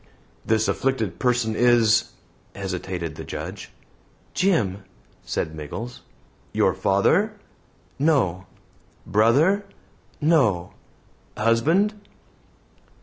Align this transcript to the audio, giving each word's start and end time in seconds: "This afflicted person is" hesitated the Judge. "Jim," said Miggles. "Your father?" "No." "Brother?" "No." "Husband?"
"This 0.43 0.67
afflicted 0.67 1.19
person 1.19 1.55
is" 1.55 2.13
hesitated 2.55 3.13
the 3.17 3.23
Judge. 3.23 3.69
"Jim," 4.33 4.83
said 5.23 5.53
Miggles. 5.53 6.01
"Your 6.53 6.73
father?" 6.73 7.33
"No." 7.99 8.47
"Brother?" 9.05 9.63
"No." 10.19 10.73
"Husband?" 11.37 11.93